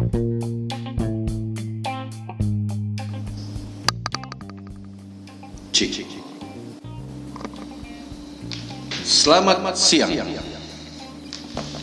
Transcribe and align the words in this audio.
Cik. 0.00 0.08
Selamat 9.04 9.76
siang. 9.76 10.08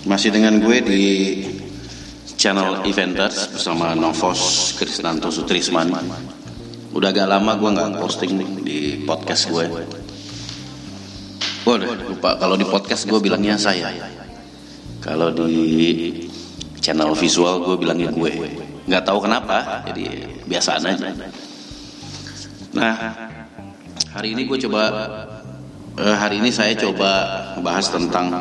Masih 0.09 0.33
dengan 0.33 0.57
gue 0.57 0.81
di 0.81 1.05
channel 2.33 2.89
Eventers 2.89 3.53
bersama 3.53 3.93
Novos 3.93 4.73
Krisnanto 4.81 5.29
Sutrisman. 5.29 5.93
Udah 6.97 7.13
agak 7.13 7.29
lama 7.29 7.53
gue 7.53 7.69
nggak 7.69 8.01
posting 8.01 8.33
di 8.65 9.05
podcast 9.05 9.45
gue. 9.53 9.69
Waduh, 11.69 12.17
lupa 12.17 12.33
kalau 12.41 12.57
di 12.57 12.65
podcast 12.65 13.05
gue 13.05 13.21
bilangnya 13.21 13.61
saya. 13.61 13.93
Kalau 15.05 15.29
di 15.29 16.25
channel 16.87 17.11
visual 17.19 17.67
gue 17.67 17.75
bilangnya 17.75 18.07
gue. 18.15 18.31
Nggak 18.87 19.03
tahu 19.03 19.19
kenapa, 19.27 19.83
jadi 19.91 20.23
biasa 20.47 20.79
aja. 20.79 20.95
Nah, 22.71 22.95
hari 24.15 24.31
ini 24.31 24.47
gue 24.47 24.55
coba 24.63 24.83
eh, 25.99 26.15
hari 26.15 26.39
ini 26.39 26.47
saya 26.47 26.71
coba 26.79 27.11
bahas 27.59 27.91
tentang 27.91 28.31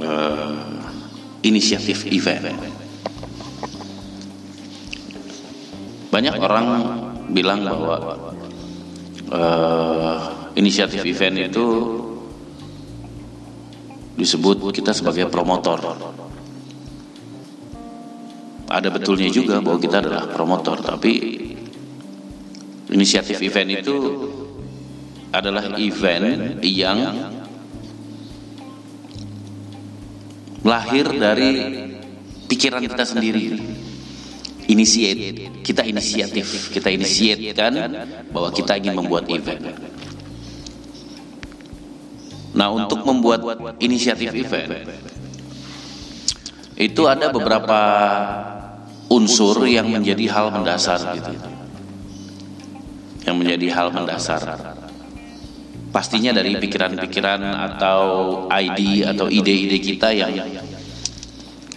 eh, 0.00 0.56
inisiatif 1.44 2.08
event. 2.08 2.56
Banyak 6.08 6.40
orang 6.40 6.66
bilang 7.36 7.68
bahwa 7.68 7.96
eh, 9.28 10.16
inisiatif 10.56 11.04
event 11.04 11.52
itu 11.52 11.66
disebut 14.16 14.72
kita 14.72 14.96
sebagai 14.96 15.28
promotor. 15.28 16.16
Ada 18.68 18.92
betulnya 18.92 19.32
juga 19.32 19.64
bahwa 19.64 19.80
kita 19.80 20.04
adalah 20.04 20.28
promotor, 20.28 20.84
tapi 20.84 21.40
inisiatif 22.92 23.40
event 23.40 23.80
itu 23.80 23.96
adalah 25.32 25.76
event 25.80 26.60
yang 26.60 26.98
lahir 30.64 31.08
dari 31.16 31.52
pikiran 32.44 32.84
kita 32.84 33.04
sendiri. 33.08 33.56
Initiate, 34.68 35.64
kita 35.64 35.80
inisiatif, 35.88 36.68
kita 36.68 36.92
inisiatkan 36.92 37.72
bahwa 38.28 38.52
kita 38.52 38.76
ingin 38.76 39.00
membuat 39.00 39.24
event. 39.32 39.64
Nah, 42.52 42.68
untuk 42.68 43.00
membuat 43.00 43.40
inisiatif 43.80 44.28
event 44.36 44.92
itu 46.78 47.02
ada 47.08 47.32
beberapa 47.32 47.80
unsur 49.08 49.64
yang 49.64 49.88
menjadi 49.88 50.28
hal 50.28 50.52
mendasar 50.52 51.00
gitu. 51.16 51.32
Yang 53.24 53.36
menjadi 53.36 53.66
hal 53.72 53.88
mendasar. 53.92 54.42
Pastinya 55.88 56.36
dari 56.36 56.52
pikiran-pikiran 56.60 57.40
atau 57.40 58.02
ide 58.52 59.08
atau 59.08 59.26
ide-ide 59.32 59.80
kita 59.80 60.12
yang 60.12 60.32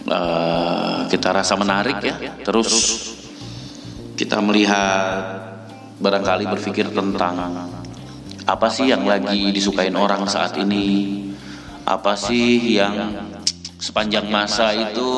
uh, 0.08 1.08
kita 1.08 1.28
rasa 1.32 1.56
menarik 1.56 1.98
ya. 2.04 2.16
Terus 2.44 2.70
kita 4.16 4.44
melihat 4.44 5.40
barangkali 5.96 6.44
berpikir 6.52 6.92
tentang 6.92 7.36
apa 8.42 8.68
sih 8.68 8.92
yang 8.92 9.08
lagi 9.08 9.48
disukain 9.54 9.96
orang 9.96 10.28
saat 10.28 10.60
ini? 10.60 11.18
Apa 11.82 12.14
sih 12.14 12.78
yang 12.78 12.94
sepanjang 13.80 14.30
masa 14.30 14.70
itu 14.76 15.10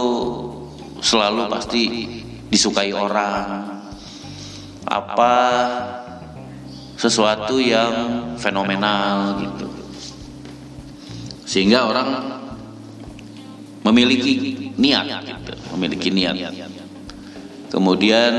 selalu 1.04 1.52
pasti 1.52 1.82
disukai 2.48 2.96
orang? 2.96 3.76
Apa 4.88 5.32
sesuatu 6.96 7.60
yang 7.60 7.92
fenomenal 8.40 9.36
gitu. 9.44 9.68
Sehingga 11.44 11.84
orang 11.84 12.08
memiliki 13.84 14.72
niat 14.80 15.04
gitu, 15.28 15.52
memiliki 15.76 16.08
niat. 16.08 16.36
Kemudian 17.68 18.32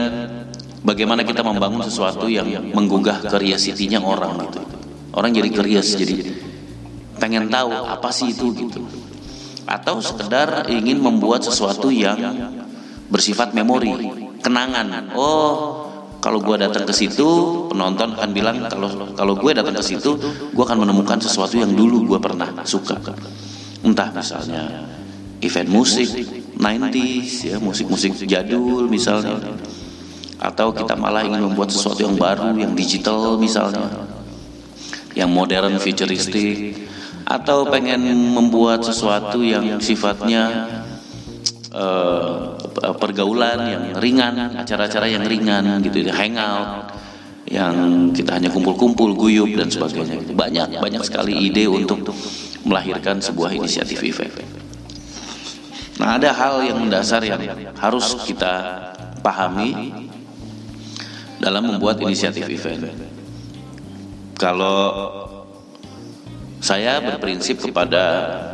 bagaimana 0.82 1.22
kita 1.22 1.46
membangun 1.46 1.86
sesuatu 1.86 2.26
yang 2.26 2.48
menggugah 2.74 3.22
curiosity-nya 3.30 4.02
orang 4.02 4.50
gitu. 4.50 4.62
Orang 5.16 5.32
jadi 5.32 5.50
curious, 5.54 5.96
jadi 5.96 6.34
pengen 7.22 7.48
tahu 7.48 7.72
apa 7.72 8.10
sih 8.10 8.34
itu 8.34 8.52
gitu. 8.56 8.82
Atau 9.66 10.02
sekedar 10.02 10.70
ingin 10.70 11.02
membuat 11.02 11.42
sesuatu 11.46 11.90
yang 11.90 12.18
bersifat 13.10 13.54
memori, 13.54 13.94
kenangan. 14.42 15.14
Oh, 15.14 15.86
kalau 16.20 16.42
gue 16.42 16.58
datang 16.58 16.90
ke 16.90 16.94
situ, 16.94 17.28
penonton 17.70 18.18
akan 18.18 18.30
bilang 18.34 18.58
kalau 18.66 18.90
kalau 19.14 19.34
gue 19.38 19.52
datang 19.54 19.78
ke 19.78 19.86
situ, 19.86 20.18
gue 20.52 20.64
akan 20.66 20.86
menemukan 20.88 21.22
sesuatu 21.22 21.56
yang 21.58 21.70
dulu 21.74 22.16
gue 22.16 22.20
pernah 22.20 22.50
suka. 22.66 22.98
Entah 23.86 24.10
misalnya 24.10 24.90
event 25.46 25.70
musik 25.70 26.10
90s 26.58 27.54
ya, 27.54 27.56
musik-musik 27.62 28.18
jadul 28.26 28.90
misalnya. 28.90 29.38
Atau 30.42 30.74
kita 30.76 30.98
malah 30.98 31.24
ingin 31.24 31.46
membuat 31.46 31.70
sesuatu 31.70 32.02
yang 32.02 32.18
baru, 32.18 32.58
yang 32.58 32.74
digital 32.74 33.38
misalnya. 33.38 34.10
Yang 35.16 35.30
modern, 35.32 35.74
futuristik 35.80 36.86
atau 37.26 37.66
pengen 37.66 38.06
membuat 38.38 38.86
sesuatu 38.86 39.42
yang 39.42 39.82
sifatnya 39.82 40.70
uh, 41.74 42.55
pergaulan 42.76 43.60
yang 43.64 43.84
ringan, 43.96 44.60
acara-acara 44.60 45.08
yang 45.08 45.24
ringan 45.24 45.80
gitu, 45.80 46.04
hangout, 46.12 46.92
yang 47.48 48.10
kita 48.12 48.36
hanya 48.36 48.50
kumpul-kumpul, 48.52 49.16
guyup 49.16 49.48
dan 49.56 49.72
sebagainya. 49.72 50.34
Banyak 50.34 50.82
banyak 50.82 51.04
sekali 51.06 51.34
ide 51.48 51.70
untuk 51.70 52.04
melahirkan 52.66 53.22
sebuah 53.22 53.56
inisiatif 53.56 54.02
event. 54.04 54.34
Nah, 55.96 56.20
ada 56.20 56.36
hal 56.36 56.60
yang 56.68 56.84
mendasar 56.84 57.24
yang 57.24 57.40
harus 57.80 58.20
kita 58.28 58.84
pahami 59.24 59.96
dalam 61.40 61.64
membuat 61.72 62.04
inisiatif 62.04 62.50
event. 62.52 62.92
Kalau 64.36 64.92
saya 66.60 67.00
berprinsip 67.00 67.64
kepada 67.64 68.04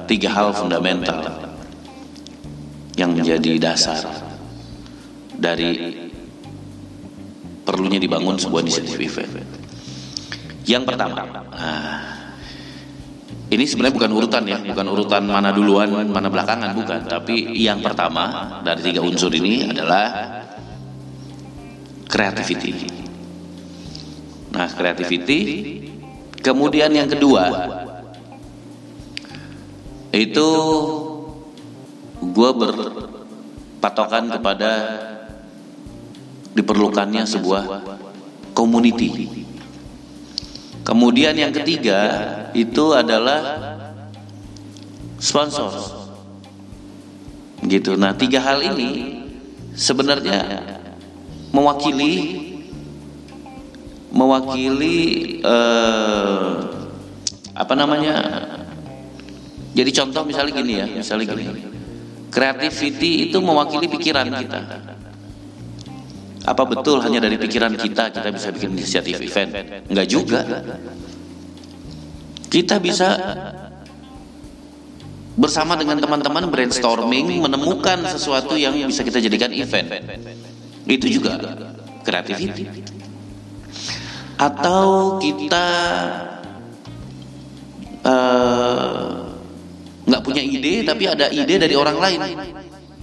tiga 0.05 0.29
hal 0.29 0.53
fundamental 0.53 1.40
yang 2.99 3.15
menjadi 3.15 3.57
dasar 3.61 4.03
dari 5.35 5.71
perlunya 7.63 7.97
dibangun 8.01 8.35
sebuah 8.35 8.61
inisiatif 8.67 8.99
event. 8.99 9.31
Yang 10.67 10.83
pertama, 10.93 11.25
nah, 11.55 11.99
ini 13.51 13.63
sebenarnya 13.67 13.95
bukan 13.95 14.11
urutan 14.15 14.43
ya, 14.47 14.59
bukan 14.61 14.87
urutan 14.91 15.23
mana 15.27 15.49
duluan, 15.51 15.89
mana 16.07 16.29
belakangan, 16.29 16.71
bukan. 16.77 16.99
Tapi 17.09 17.57
yang 17.57 17.83
pertama 17.83 18.59
dari 18.63 18.79
tiga 18.79 19.01
unsur 19.03 19.33
ini 19.33 19.67
adalah 19.67 20.05
creativity. 22.07 22.71
Nah, 24.51 24.67
creativity. 24.71 25.39
Kemudian 26.41 26.89
yang 26.91 27.05
kedua 27.05 27.43
itu 30.11 30.49
gue 32.21 32.49
berpatokan 32.53 34.29
kepada 34.29 34.71
diperlukannya 36.53 37.25
sebuah 37.25 37.63
community. 38.53 39.41
Kemudian 40.85 41.33
yang 41.37 41.53
ketiga 41.53 41.99
itu 42.53 42.93
adalah 42.93 43.41
sponsor. 45.17 45.73
Gitu. 47.61 47.93
Nah, 47.93 48.17
tiga 48.17 48.41
hal 48.41 48.65
ini 48.65 49.21
sebenarnya 49.77 50.41
mewakili 51.53 52.13
mewakili 54.11 54.97
eh, 55.45 56.51
apa 57.55 57.73
namanya? 57.77 58.15
Jadi 59.71 59.89
contoh 59.95 60.27
misalnya 60.27 60.51
gini 60.59 60.73
ya, 60.83 60.85
misalnya 60.89 61.31
gini. 61.31 61.70
Creativity 62.31 63.27
itu 63.27 63.37
mewakili 63.43 63.91
pikiran 63.91 64.27
kita. 64.31 64.59
Apa 66.47 66.63
betul 66.65 67.03
hanya 67.03 67.21
dari 67.21 67.37
pikiran 67.37 67.75
kita 67.77 68.09
kita 68.09 68.29
bisa 68.33 68.49
bikin 68.55 68.73
inisiatif 68.73 69.19
event? 69.21 69.51
Enggak 69.91 70.07
juga. 70.07 70.41
Kita 72.47 72.79
bisa 72.79 73.19
bersama 75.35 75.75
dengan 75.75 75.99
teman-teman 75.99 76.47
brainstorming 76.47 77.43
menemukan 77.43 78.03
sesuatu 78.09 78.55
yang 78.55 78.79
bisa 78.87 79.03
kita 79.03 79.19
jadikan 79.19 79.51
event. 79.51 79.91
Itu 80.87 81.07
juga 81.11 81.35
creativity 82.01 82.65
atau 84.41 85.21
kita 85.21 85.67
nggak 90.21 90.29
punya 90.29 90.45
ide 90.45 90.85
tapi 90.85 91.09
ada 91.09 91.33
ide 91.33 91.57
dari 91.57 91.73
orang 91.73 91.97
lain 91.97 92.21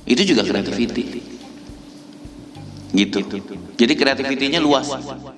Itu 0.09 0.23
juga 0.25 0.41
creativity. 0.47 1.05
Gitu. 2.89 3.21
Jadi 3.77 3.93
kreativitinya 3.93 4.57
luas, 4.57 4.89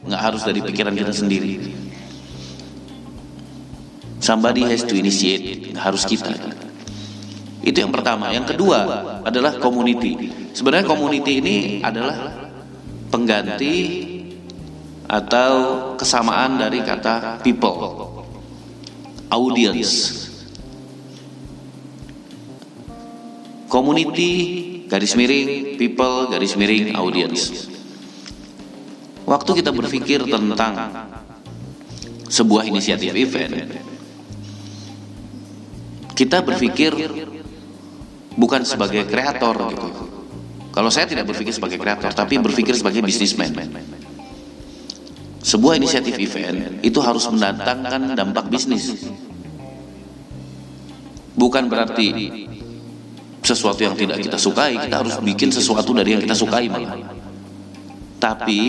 nggak 0.07 0.21
harus 0.23 0.47
dari 0.47 0.63
pikiran 0.63 0.95
kita 0.95 1.11
sendiri. 1.11 1.75
Somebody 4.23 4.63
has 4.71 4.87
to 4.87 4.95
initiate, 4.95 5.75
nggak 5.75 5.83
harus 5.91 6.07
kita. 6.07 6.31
Itu 7.67 7.83
yang 7.83 7.91
pertama. 7.91 8.31
Yang 8.31 8.55
kedua 8.55 8.79
adalah 9.27 9.59
community. 9.59 10.31
Sebenarnya 10.55 10.87
community 10.87 11.43
ini 11.43 11.57
adalah 11.83 12.39
pengganti 13.11 13.75
atau 15.11 15.53
kesamaan 15.99 16.63
dari 16.63 16.79
kata 16.87 17.43
people, 17.43 18.23
audience. 19.35 20.30
Community 23.71 24.33
garis 24.91 25.15
miring 25.15 25.79
people 25.79 26.27
garis 26.27 26.59
miring 26.59 26.99
audience. 26.99 27.71
Waktu 29.23 29.63
kita 29.63 29.71
berpikir 29.71 30.27
tentang 30.27 30.75
sebuah 32.27 32.67
inisiatif 32.67 33.15
event, 33.15 33.79
kita 36.19 36.43
berpikir 36.43 36.91
bukan 38.35 38.67
sebagai 38.67 39.07
kreator 39.07 39.55
gitu. 39.71 39.89
Kalau 40.75 40.91
saya 40.91 41.07
tidak 41.07 41.31
berpikir 41.31 41.55
sebagai 41.55 41.79
kreator, 41.79 42.11
tapi 42.11 42.43
berpikir 42.43 42.75
sebagai 42.75 43.07
bisnismen. 43.07 43.55
Sebuah 45.47 45.79
inisiatif 45.79 46.19
event 46.19 46.83
itu 46.83 46.99
harus 46.99 47.23
mendatangkan 47.31 48.19
dampak 48.19 48.51
bisnis. 48.51 49.15
Bukan 51.39 51.71
berarti 51.73 52.09
sesuatu 53.41 53.81
yang 53.81 53.97
tidak 53.97 54.21
kita 54.21 54.37
sukai, 54.37 54.77
kita 54.77 54.97
harus 55.01 55.17
bikin 55.25 55.49
sesuatu 55.49 55.91
dari 55.97 56.17
yang 56.17 56.23
kita 56.23 56.37
sukai 56.37 56.69
malah. 56.69 57.01
Tapi 58.21 58.63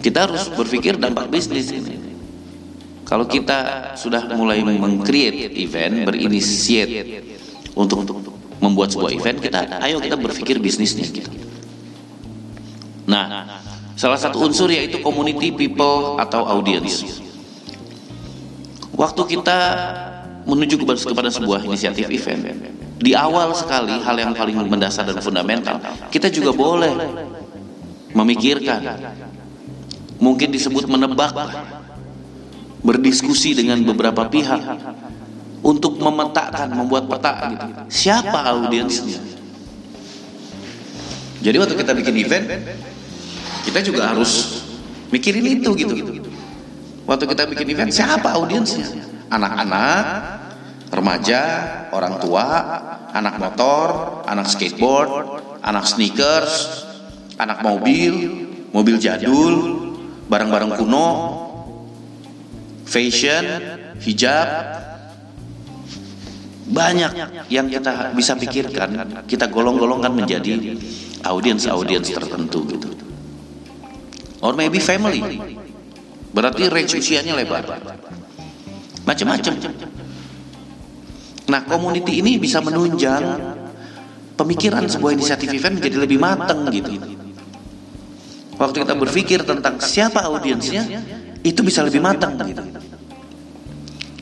kita 0.00 0.30
harus 0.30 0.46
berpikir 0.54 0.96
dampak 0.96 1.28
bisnis 1.28 1.74
ini. 1.74 1.98
Kalau 3.04 3.26
kita 3.26 3.92
sudah 3.98 4.30
mulai 4.38 4.62
mengcreate 4.62 5.50
event, 5.58 6.06
berinisiat 6.06 6.88
untuk 7.74 8.06
membuat 8.62 8.94
sebuah 8.94 9.10
event, 9.10 9.42
kita 9.42 9.82
ayo 9.82 9.98
kita 9.98 10.14
berpikir 10.14 10.62
bisnisnya 10.62 11.10
gitu. 11.10 11.30
Nah, 13.10 13.58
salah 13.98 14.14
satu 14.14 14.46
unsur 14.46 14.70
yaitu 14.70 15.02
community 15.02 15.50
people 15.50 16.14
atau 16.22 16.46
audience. 16.46 17.02
Waktu 18.94 19.22
kita 19.26 19.58
menuju 20.46 20.78
kepada 20.86 21.34
sebuah 21.34 21.66
inisiatif 21.66 22.06
event, 22.06 22.62
di 23.00 23.16
awal 23.16 23.56
sekali 23.56 23.96
hal 23.96 24.16
yang 24.20 24.36
paling 24.36 24.60
mendasar 24.68 25.08
dan 25.08 25.16
fundamental 25.24 25.80
kita 26.12 26.28
juga 26.28 26.52
boleh 26.52 26.92
memikirkan 28.12 28.84
mungkin 30.20 30.52
disebut 30.52 30.84
menebak 30.84 31.32
berdiskusi 32.84 33.56
dengan 33.56 33.80
beberapa 33.84 34.28
pihak 34.28 34.60
untuk 35.60 36.00
memetakan 36.00 36.72
membuat 36.72 37.04
peta 37.08 37.32
gitu. 37.52 37.66
Siapa 37.92 38.40
audiensnya? 38.48 39.20
Jadi 41.40 41.56
waktu 41.56 41.74
kita 41.76 41.92
bikin 41.96 42.14
event 42.20 42.46
kita 43.64 43.80
juga 43.84 44.12
harus 44.12 44.64
mikirin 45.12 45.60
itu 45.60 45.70
gitu. 45.76 45.94
Waktu 47.04 47.24
kita 47.28 47.42
bikin 47.48 47.66
event 47.76 47.92
siapa 47.92 48.36
audiensnya? 48.36 48.88
Anak-anak 49.30 50.04
remaja, 50.90 51.40
orang 51.94 52.18
tua, 52.18 52.46
anak 53.12 53.38
motor, 53.38 53.86
anak 54.26 54.46
skateboard, 54.46 55.42
anak 55.60 55.84
sneakers, 55.86 56.86
anak 57.36 57.60
mobil, 57.64 58.12
mobil 58.70 58.96
jadul, 59.00 59.54
barang-barang 60.30 60.78
kuno, 60.78 61.08
fashion, 62.86 63.44
hijab, 64.00 64.48
banyak 66.70 67.12
yang 67.50 67.66
kita 67.66 68.14
bisa 68.14 68.38
pikirkan, 68.38 69.22
kita 69.26 69.50
golong-golongkan 69.50 70.14
menjadi 70.14 70.78
audiens-audiens 71.26 72.08
tertentu 72.14 72.62
gitu. 72.70 72.88
Or 74.40 74.56
maybe 74.56 74.80
family. 74.80 75.20
Berarti 76.30 76.70
range 76.70 76.96
usianya 76.96 77.34
lebar. 77.36 77.66
Macam-macam. 79.04 79.54
Nah, 81.50 81.66
community 81.66 82.22
ini 82.22 82.38
bisa 82.38 82.62
menunjang 82.62 83.26
pemikiran 84.38 84.86
sebuah 84.86 85.18
inisiatif 85.18 85.50
event 85.50 85.82
menjadi 85.82 85.96
lebih 85.98 86.18
matang 86.22 86.70
gitu. 86.70 86.94
Waktu 88.54 88.76
kita 88.86 88.94
berpikir 88.94 89.42
tentang 89.42 89.82
siapa 89.82 90.22
audiensnya, 90.30 90.86
itu 91.42 91.60
bisa 91.66 91.82
lebih 91.82 91.98
matang 91.98 92.38
gitu. 92.46 92.62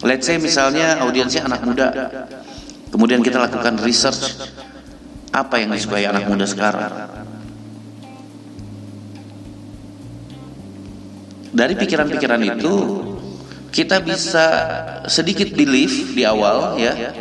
Let's 0.00 0.24
say 0.30 0.40
misalnya 0.40 1.02
audiensnya 1.04 1.44
anak 1.44 1.60
muda, 1.66 1.88
kemudian 2.88 3.20
kita 3.20 3.44
lakukan 3.44 3.82
research 3.82 4.40
apa 5.34 5.60
yang 5.60 5.74
disukai 5.74 6.08
anak 6.08 6.30
muda 6.30 6.46
sekarang. 6.48 6.92
Dari 11.48 11.74
pikiran-pikiran 11.74 12.40
itu 12.56 12.72
kita 13.68 14.00
bisa 14.00 14.46
sedikit 15.06 15.52
belief 15.52 16.16
di 16.16 16.24
awal 16.24 16.80
ya. 16.80 17.12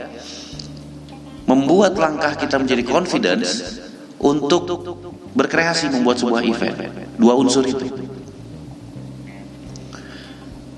membuat 1.48 1.96
langkah 1.96 2.36
kita 2.36 2.60
menjadi 2.60 2.84
confidence 2.88 3.80
untuk 4.20 4.68
berkreasi 5.36 5.92
membuat 5.92 6.18
sebuah 6.24 6.42
event. 6.44 6.78
dua 7.20 7.36
unsur 7.36 7.68
itu. 7.68 7.88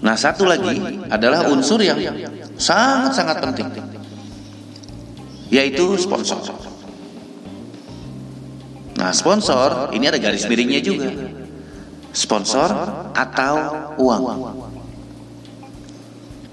nah 0.01 0.15
satu 0.17 0.47
lagi 0.47 0.79
adalah 1.11 1.47
unsur 1.53 1.79
yang 1.83 1.99
sangat-sangat 2.57 3.37
penting 3.39 3.69
yaitu 5.49 5.85
sponsor. 6.01 6.41
nah 8.97 9.13
sponsor 9.13 9.93
ini 9.93 10.09
ada 10.09 10.17
garis 10.17 10.49
miringnya 10.49 10.81
juga. 10.81 11.13
sponsor 12.09 12.73
atau 13.13 13.55
uang 14.01 14.68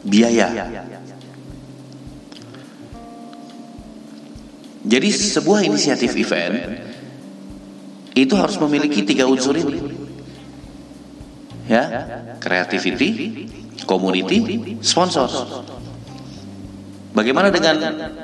biaya. 0.07 0.49
Jadi 4.87 5.09
sebuah 5.11 5.67
inisiatif 5.67 6.15
event 6.15 6.79
itu 8.15 8.35
harus 8.39 8.55
memiliki 8.63 9.03
tiga 9.03 9.27
unsur 9.27 9.59
ini. 9.59 9.83
Ya, 11.67 12.07
creativity, 12.39 13.51
community, 13.83 14.79
sponsor. 14.79 15.27
Bagaimana 17.11 17.51
dengan 17.51 17.77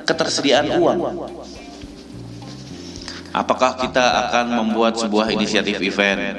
ketersediaan 0.07 0.79
uang? 0.79 0.99
Apakah 3.33 3.75
kita 3.75 4.29
akan 4.29 4.45
membuat 4.63 4.95
sebuah 4.95 5.35
inisiatif 5.35 5.83
event 5.83 6.37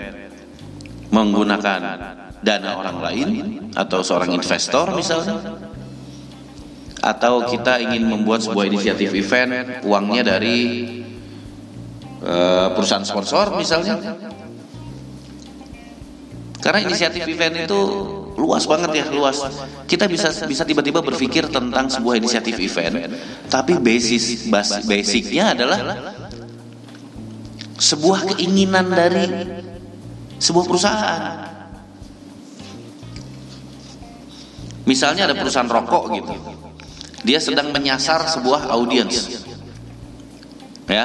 menggunakan 1.13 1.81
dana 2.45 2.77
orang 2.77 2.99
lain 3.01 3.29
atau 3.73 4.05
seorang 4.05 4.31
investor 4.37 4.93
misalnya. 4.93 5.41
Atau 7.05 7.49
kita 7.49 7.81
ingin 7.81 8.05
membuat 8.05 8.45
sebuah 8.45 8.65
inisiatif 8.69 9.13
event 9.13 9.85
uangnya 9.85 10.37
dari 10.37 10.59
uh, 12.25 12.73
perusahaan 12.77 13.05
sponsor 13.05 13.57
misalnya. 13.57 13.97
Karena 16.61 16.81
inisiatif 16.81 17.29
event 17.29 17.69
itu 17.69 17.81
luas 18.41 18.65
banget 18.65 19.05
ya 19.05 19.07
luas. 19.13 19.37
Kita 19.85 20.09
bisa 20.09 20.33
bisa 20.49 20.65
tiba-tiba 20.65 21.05
berpikir 21.05 21.49
tentang 21.53 21.93
sebuah 21.93 22.17
inisiatif 22.21 22.57
event 22.57 23.13
tapi 23.53 23.77
basis 23.79 24.49
basicnya 24.89 25.53
adalah 25.53 25.79
sebuah 27.79 28.35
keinginan 28.35 28.87
dari 28.91 29.27
sebuah 30.39 30.65
perusahaan 30.67 31.54
Misalnya 34.85 35.29
ada 35.29 35.37
perusahaan 35.37 35.69
rokok 35.69 36.05
gitu. 36.13 36.35
Dia 37.25 37.41
sedang 37.41 37.73
menyasar 37.73 38.29
sebuah 38.29 38.69
audiens. 38.69 39.45
Ya. 40.85 41.05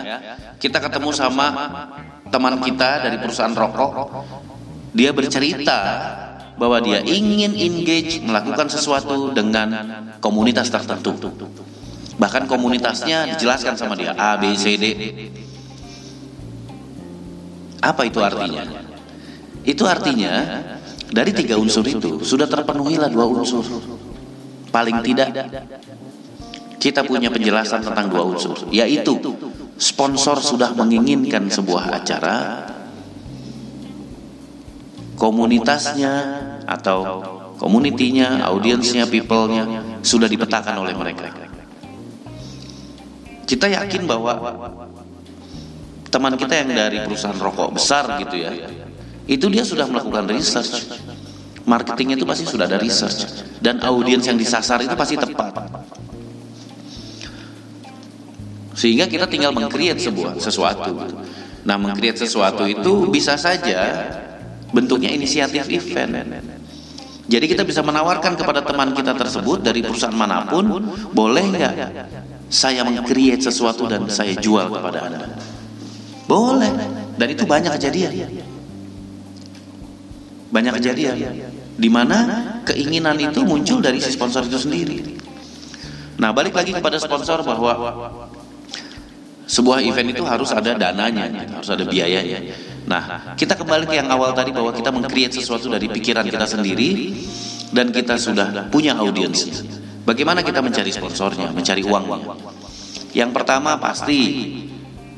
Kita 0.60 0.84
ketemu 0.84 1.16
sama 1.16 1.48
teman 2.28 2.60
kita 2.60 3.08
dari 3.08 3.18
perusahaan 3.20 3.56
rokok. 3.56 3.92
Dia 4.92 5.16
bercerita 5.16 5.80
bahwa 6.60 6.84
dia 6.84 7.00
ingin 7.00 7.56
engage 7.56 8.20
melakukan 8.20 8.68
sesuatu 8.68 9.32
dengan 9.32 9.72
komunitas 10.20 10.68
tertentu. 10.68 11.16
Bahkan 12.20 12.52
komunitasnya 12.52 13.32
dijelaskan 13.40 13.80
sama 13.80 13.96
dia 13.96 14.12
A, 14.12 14.36
B, 14.36 14.52
C, 14.60 14.76
D. 14.76 14.86
Apa 17.80 18.04
itu 18.04 18.20
artinya? 18.20 18.68
Itu 19.64 19.88
artinya 19.88 20.32
dari 21.10 21.32
tiga 21.34 21.58
unsur 21.58 21.86
itu 21.86 22.22
sudah 22.22 22.46
terpenuhilah 22.46 23.10
dua 23.10 23.26
unsur. 23.26 23.66
Paling 24.70 25.02
tidak 25.02 25.34
kita 26.80 27.04
punya 27.04 27.34
penjelasan 27.34 27.84
tentang 27.84 28.08
dua 28.08 28.24
unsur, 28.24 28.56
yaitu 28.70 29.18
sponsor 29.76 30.40
sudah 30.40 30.72
menginginkan 30.78 31.50
sebuah 31.50 31.92
acara, 31.92 32.38
komunitasnya 35.20 36.14
atau 36.64 37.00
komunitinya, 37.60 38.48
audiensnya, 38.48 39.10
people-nya 39.10 40.00
sudah 40.00 40.32
dipetakan 40.32 40.80
oleh 40.80 40.96
mereka. 40.96 41.28
Kita 43.44 43.68
yakin 43.68 44.08
bahwa 44.08 44.38
teman 46.08 46.38
kita 46.40 46.54
yang 46.64 46.72
dari 46.72 47.04
perusahaan 47.04 47.36
rokok 47.36 47.76
besar 47.76 48.22
gitu 48.24 48.36
ya, 48.40 48.54
itu 49.30 49.46
dia 49.54 49.62
sudah 49.62 49.86
melakukan 49.86 50.26
research. 50.26 50.90
Marketingnya 51.70 52.18
itu 52.18 52.26
pasti 52.26 52.50
sudah 52.50 52.66
ada 52.66 52.82
research 52.82 53.46
dan 53.62 53.78
audiens 53.86 54.26
yang 54.26 54.42
disasar 54.42 54.82
itu 54.82 54.98
pasti 54.98 55.22
tepat. 55.22 55.54
Sehingga 58.74 59.06
kita 59.06 59.30
tinggal 59.30 59.54
mengcreate 59.54 60.02
sebuah 60.02 60.42
sesuatu. 60.42 60.98
Nah, 61.62 61.78
mengcreate 61.78 62.26
sesuatu 62.26 62.66
itu 62.66 63.06
bisa 63.14 63.38
saja 63.38 63.86
bentuknya 64.74 65.14
inisiatif 65.14 65.70
event. 65.70 66.26
Jadi 67.30 67.46
kita 67.46 67.62
bisa 67.62 67.86
menawarkan 67.86 68.34
kepada 68.34 68.66
teman 68.66 68.98
kita 68.98 69.14
tersebut 69.14 69.62
dari 69.62 69.86
perusahaan 69.86 70.16
mana 70.18 70.50
pun, 70.50 70.66
boleh 71.14 71.44
nggak 71.54 71.76
saya 72.50 72.82
mengcreate 72.82 73.46
sesuatu 73.46 73.86
dan 73.86 74.10
saya 74.10 74.34
jual 74.34 74.74
kepada 74.74 75.06
anda? 75.06 75.38
Boleh. 76.26 76.74
Dan 77.14 77.28
itu 77.30 77.46
banyak 77.46 77.78
kejadian. 77.78 78.49
Banyak 80.50 80.74
kejadian. 80.82 81.18
Di 81.80 81.88
mana 81.88 82.18
keinginan 82.68 83.16
itu 83.18 83.46
muncul 83.48 83.80
dari 83.80 84.04
si 84.04 84.12
sponsor 84.12 84.44
itu 84.46 84.60
sendiri. 84.60 84.98
Nah, 86.20 86.36
balik 86.36 86.52
lagi 86.52 86.76
kepada 86.76 87.00
sponsor 87.00 87.40
bahwa 87.48 87.72
sebuah 89.50 89.80
event 89.82 90.14
itu 90.14 90.24
harus 90.28 90.52
ada 90.52 90.76
dananya, 90.76 91.32
harus 91.58 91.70
ada 91.72 91.88
biayanya. 91.88 92.52
Nah, 92.84 93.34
kita 93.40 93.56
kembali 93.56 93.88
ke 93.88 93.96
yang 93.96 94.12
awal 94.12 94.36
tadi 94.36 94.52
bahwa 94.52 94.76
kita 94.76 94.92
mengcreate 94.92 95.40
sesuatu 95.40 95.72
dari 95.72 95.88
pikiran 95.88 96.28
kita 96.28 96.46
sendiri 96.46 97.16
dan 97.72 97.94
kita 97.94 98.20
sudah 98.20 98.68
punya 98.68 99.00
audiens. 99.00 99.64
Bagaimana 100.04 100.42
kita 100.42 100.60
mencari 100.60 100.90
sponsornya, 100.90 101.54
mencari 101.54 101.86
uangnya? 101.86 102.36
Yang 103.14 103.32
pertama 103.34 103.78
pasti 103.78 104.20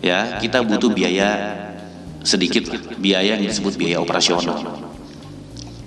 ya 0.04 0.38
kita 0.38 0.64
butuh 0.64 0.92
biaya 0.92 1.58
sedikit 2.22 2.70
biaya 3.02 3.40
yang 3.40 3.48
disebut 3.48 3.74
biaya 3.80 3.98
operasional. 4.04 4.91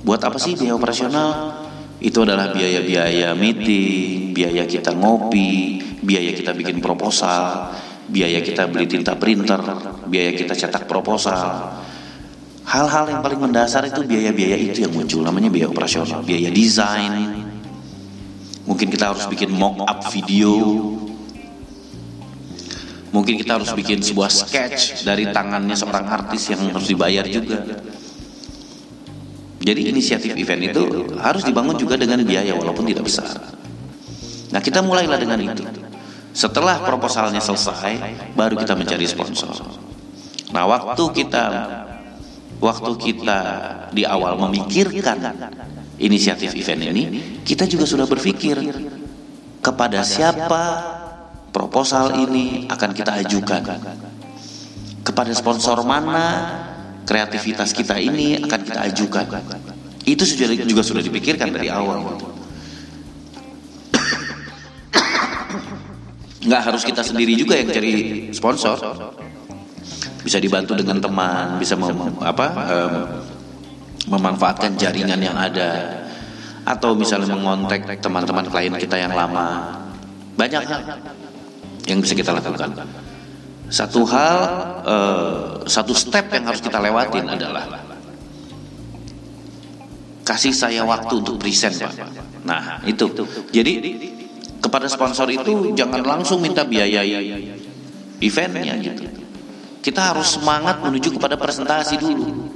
Buat 0.04 0.20
apa 0.28 0.36
sih 0.36 0.52
biaya 0.52 0.76
operasional? 0.76 1.64
Itu 1.96 2.28
adalah 2.28 2.52
biaya-biaya 2.52 3.32
meeting, 3.32 4.36
biaya 4.36 4.68
kita 4.68 4.92
ngopi, 4.92 5.80
biaya 6.04 6.36
kita 6.36 6.52
bikin 6.52 6.84
proposal, 6.84 7.72
biaya 8.12 8.44
kita 8.44 8.68
beli 8.68 8.84
tinta 8.84 9.16
printer, 9.16 9.64
biaya 10.04 10.36
kita 10.36 10.52
cetak 10.52 10.84
proposal. 10.84 11.72
Hal-hal 12.68 13.04
yang 13.08 13.20
paling 13.24 13.40
mendasar 13.40 13.88
itu 13.88 14.04
biaya-biaya 14.04 14.60
itu 14.60 14.84
yang 14.84 14.92
muncul 14.92 15.24
namanya 15.24 15.48
biaya 15.48 15.72
operasional, 15.72 16.20
biaya 16.20 16.52
desain. 16.52 17.12
Mungkin 18.68 18.88
kita 18.92 19.16
harus 19.16 19.24
bikin 19.24 19.52
mock 19.56 19.88
up 19.88 20.04
video. 20.12 20.52
Mungkin 23.08 23.40
kita 23.40 23.56
harus 23.56 23.72
bikin 23.72 24.04
sebuah 24.04 24.28
sketch 24.28 25.06
dari 25.06 25.32
tangannya 25.32 25.78
seorang 25.78 26.04
artis 26.12 26.52
yang 26.52 26.60
harus 26.68 26.88
dibayar 26.92 27.24
juga. 27.24 27.64
Jadi 29.64 29.88
inisiatif 29.88 30.36
event 30.36 30.60
itu 30.60 30.82
harus 31.16 31.40
dibangun 31.40 31.80
juga 31.80 31.96
dengan 31.96 32.20
biaya 32.20 32.52
walaupun 32.52 32.84
tidak 32.84 33.08
besar. 33.08 33.32
Nah 34.52 34.60
kita 34.60 34.84
mulailah 34.84 35.16
dengan 35.16 35.40
itu. 35.40 35.64
Setelah 36.34 36.82
proposalnya 36.82 37.38
selesai, 37.38 37.94
baru 38.34 38.58
kita 38.58 38.74
mencari 38.74 39.06
sponsor. 39.06 39.54
Nah, 40.50 40.66
waktu 40.66 41.04
kita 41.14 41.44
waktu 42.58 42.92
kita 42.98 43.40
di 43.94 44.02
awal 44.02 44.34
memikirkan 44.42 45.22
inisiatif 46.02 46.58
event 46.58 46.90
ini, 46.90 47.02
kita 47.46 47.70
juga 47.70 47.86
sudah 47.86 48.10
berpikir 48.10 48.58
kepada 49.62 50.02
siapa 50.02 50.62
proposal 51.54 52.18
ini 52.18 52.66
akan 52.66 52.90
kita 52.90 53.14
ajukan. 53.22 53.62
Kepada 55.06 55.30
sponsor 55.38 55.86
mana 55.86 56.26
kreativitas 57.04 57.72
kita 57.72 58.00
ini 58.00 58.40
akan 58.40 58.60
kita 58.64 58.80
ajukan. 58.92 59.26
Itu 60.04 60.24
juga 60.68 60.82
sudah 60.84 61.00
dipikirkan 61.04 61.52
dari 61.52 61.68
awal. 61.72 62.00
nggak 66.44 66.60
harus 66.60 66.84
kita 66.84 67.00
sendiri 67.00 67.32
juga 67.40 67.56
yang 67.56 67.72
cari 67.72 67.92
sponsor 68.36 68.76
bisa 70.24 70.40
dibantu 70.40 70.72
dengan 70.72 71.00
teman 71.00 71.60
bisa 71.60 71.76
mem, 71.76 71.92
apa 72.24 72.46
um, 72.52 72.92
memanfaatkan 74.08 74.76
jaringan 74.76 75.20
yang 75.20 75.36
ada 75.36 76.00
atau 76.64 76.96
misalnya 76.96 77.36
mengontak 77.36 78.00
teman-teman 78.00 78.48
klien 78.48 78.72
kita 78.76 78.96
yang 78.96 79.12
lama 79.12 79.76
banyak 80.36 80.64
yang 81.84 82.00
bisa 82.00 82.16
kita 82.16 82.32
lakukan 82.32 82.72
satu 83.68 84.04
hal 84.08 84.38
uh, 84.84 85.46
satu 85.64 85.92
step 85.96 86.30
yang 86.32 86.44
harus 86.48 86.60
kita 86.60 86.78
lewatin 86.80 87.24
adalah 87.28 87.64
kasih 90.24 90.56
saya 90.56 90.82
waktu 90.84 91.20
untuk 91.20 91.36
present 91.40 91.76
pak 91.80 91.92
nah 92.44 92.80
itu 92.84 93.08
jadi 93.52 93.72
kepada 94.64 94.88
sponsor 94.88 95.28
itu 95.28 95.76
jangan 95.76 96.00
langsung 96.00 96.40
minta 96.40 96.64
biaya 96.64 97.04
eventnya 98.24 98.74
gitu. 98.80 99.04
Kita 99.84 100.16
harus 100.16 100.40
semangat 100.40 100.80
menuju 100.80 101.20
kepada 101.20 101.36
presentasi 101.36 102.00
dulu. 102.00 102.48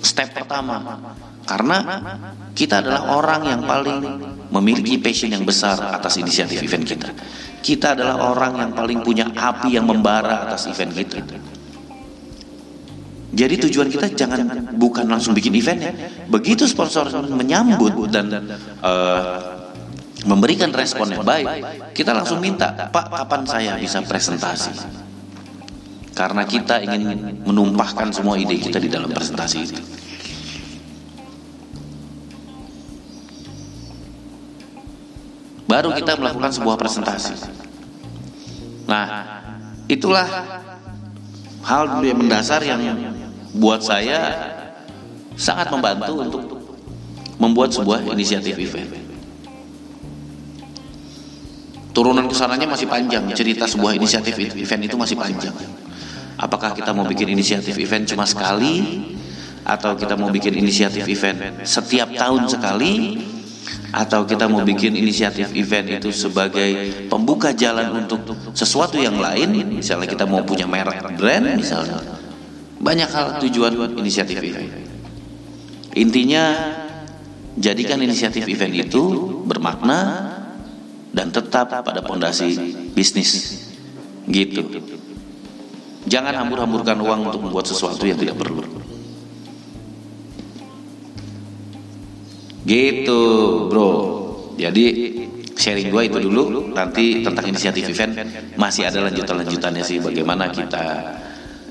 Step 0.00 0.32
pertama. 0.32 0.80
Karena 1.50 1.78
kita 2.54 2.78
adalah 2.78 3.18
orang 3.18 3.42
yang 3.42 3.62
paling 3.66 3.98
memiliki 4.54 5.02
passion 5.02 5.34
yang 5.34 5.42
besar 5.42 5.82
atas 5.82 6.14
inisiatif 6.22 6.62
event 6.62 6.86
kita. 6.86 7.10
Kita 7.58 7.98
adalah 7.98 8.30
orang 8.30 8.54
yang 8.62 8.70
paling 8.70 9.02
punya 9.02 9.26
api 9.34 9.74
yang 9.74 9.90
membara 9.90 10.46
atas 10.46 10.70
event 10.70 10.94
kita. 10.94 11.18
Jadi 13.30 13.54
tujuan 13.66 13.90
kita 13.90 14.14
jangan 14.14 14.74
bukan 14.78 15.10
langsung 15.10 15.34
bikin 15.34 15.50
eventnya. 15.58 15.90
Begitu 16.30 16.70
sponsor 16.70 17.10
menyambut 17.26 18.14
dan 18.14 18.30
uh, 18.82 19.74
memberikan 20.30 20.70
respon 20.70 21.18
yang 21.18 21.26
baik, 21.26 21.46
kita 21.98 22.14
langsung 22.14 22.38
minta, 22.38 22.90
Pak, 22.94 23.10
kapan 23.10 23.42
saya 23.42 23.72
bisa 23.74 23.98
presentasi? 24.06 24.70
Karena 26.14 26.46
kita 26.46 26.78
ingin 26.78 27.42
menumpahkan 27.42 28.14
semua 28.14 28.38
ide 28.38 28.54
kita 28.54 28.78
di 28.78 28.86
dalam 28.86 29.10
presentasi 29.10 29.58
itu. 29.66 29.99
Baru 35.70 35.94
kita 35.94 36.18
melakukan 36.18 36.50
sebuah 36.50 36.74
presentasi. 36.74 37.38
Nah, 38.90 39.06
itulah 39.86 40.26
hal 41.62 42.02
yang 42.02 42.18
mendasar 42.18 42.58
yang 42.66 42.82
buat 43.54 43.78
saya 43.78 44.34
sangat 45.38 45.70
membantu 45.70 46.12
untuk 46.18 46.42
membuat 47.38 47.70
sebuah 47.70 48.02
inisiatif 48.10 48.58
event. 48.58 48.90
Turunan 51.94 52.26
ke 52.26 52.34
sananya 52.34 52.66
masih 52.66 52.90
panjang, 52.90 53.30
cerita 53.34 53.70
sebuah 53.70 53.94
inisiatif 53.94 54.34
event 54.38 54.82
itu 54.82 54.96
masih 54.98 55.14
panjang. 55.14 55.54
Apakah 56.34 56.74
kita 56.74 56.90
mau 56.90 57.06
bikin 57.06 57.30
inisiatif 57.30 57.78
event 57.78 58.10
cuma 58.10 58.26
sekali, 58.26 59.06
atau 59.62 59.94
kita 59.94 60.16
mau 60.16 60.32
bikin 60.32 60.56
inisiatif 60.56 61.04
event 61.06 61.62
setiap 61.62 62.10
tahun 62.16 62.48
sekali, 62.48 63.20
atau 63.90 64.22
kita 64.22 64.46
mau 64.46 64.62
bikin 64.62 64.94
inisiatif 64.94 65.50
event 65.58 65.98
itu 65.98 66.14
sebagai 66.14 66.70
pembuka 67.10 67.50
jalan 67.50 68.06
untuk 68.06 68.22
sesuatu 68.54 68.98
yang 68.98 69.18
lain, 69.18 69.82
misalnya 69.82 70.06
kita 70.06 70.24
mau 70.26 70.46
punya 70.46 70.66
merek 70.70 71.18
brand 71.18 71.58
misalnya. 71.58 71.98
Banyak 72.80 73.10
hal 73.12 73.26
tujuan 73.44 73.76
inisiatif 73.98 74.40
event. 74.40 74.70
Intinya 75.98 76.44
jadikan 77.58 77.98
inisiatif 77.98 78.46
event 78.46 78.72
itu 78.72 79.02
bermakna 79.44 80.30
dan 81.10 81.34
tetap 81.34 81.82
pada 81.82 82.00
pondasi 82.00 82.54
bisnis. 82.94 83.66
Gitu. 84.30 84.62
Jangan 86.06 86.32
hambur-hamburkan 86.32 86.96
uang 86.96 87.20
untuk 87.28 87.42
membuat 87.44 87.66
sesuatu 87.68 88.06
yang 88.06 88.16
tidak 88.16 88.38
perlu. 88.38 88.79
Gitu, 92.64 93.20
bro. 93.72 93.90
Jadi 94.60 94.84
sharing 95.56 95.88
gue 95.88 96.02
itu 96.08 96.18
dulu. 96.20 96.72
Nanti 96.72 97.24
tentang 97.24 97.44
inisiatif 97.48 97.92
event 97.92 98.12
masih 98.56 98.88
ada 98.88 99.08
lanjutan-lanjutannya 99.08 99.84
sih. 99.84 100.00
Bagaimana 100.00 100.48
kita 100.52 101.16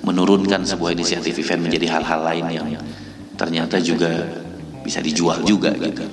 menurunkan 0.05 0.65
sebuah 0.65 0.95
inisiatif 0.95 1.37
event 1.41 1.69
menjadi 1.69 1.99
hal-hal 1.99 2.21
lain 2.23 2.45
yang 2.49 2.67
ternyata 3.35 3.77
juga 3.79 4.25
bisa 4.81 5.03
dijual 5.03 5.43
juga 5.43 5.73
gitu. 5.75 6.05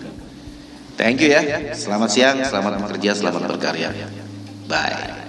Thank 0.96 1.20
you 1.20 1.28
ya. 1.28 1.72
Selamat 1.76 2.08
siang, 2.08 2.36
selamat 2.40 2.72
bekerja, 2.88 3.12
selamat 3.12 3.42
berkarya. 3.52 3.92
Bye. 4.66 5.25